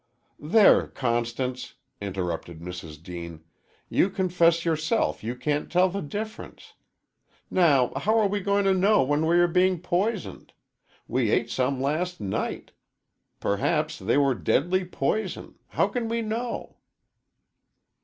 "There, 0.39 0.87
Constance," 0.87 1.75
interrupted 2.01 2.59
Mrs. 2.59 3.03
Deane, 3.03 3.43
"you 3.87 4.09
confess, 4.09 4.65
yourself, 4.65 5.23
you 5.23 5.35
can't 5.35 5.71
tell 5.71 5.89
the 5.89 6.01
difference. 6.01 6.73
Now, 7.51 7.91
how 7.95 8.17
are 8.17 8.27
we 8.27 8.39
going 8.39 8.65
to 8.65 8.73
know 8.73 9.03
when 9.03 9.27
we 9.27 9.37
are 9.37 9.47
being 9.47 9.79
poisoned? 9.79 10.53
We 11.07 11.29
ate 11.29 11.51
some 11.51 11.79
last 11.79 12.19
night. 12.19 12.71
Perhaps 13.39 13.99
they 13.99 14.17
were 14.17 14.33
deadly 14.33 14.85
poison 14.85 15.59
how 15.67 15.87
can 15.87 16.09
we 16.09 16.23
know?" 16.23 16.77